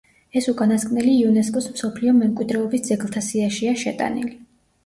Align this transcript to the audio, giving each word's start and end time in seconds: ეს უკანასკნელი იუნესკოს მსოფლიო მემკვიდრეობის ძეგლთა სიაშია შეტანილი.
ეს 0.39 0.45
უკანასკნელი 0.51 1.11
იუნესკოს 1.17 1.69
მსოფლიო 1.75 2.13
მემკვიდრეობის 2.21 2.85
ძეგლთა 2.89 3.23
სიაშია 3.29 3.75
შეტანილი. 3.83 4.35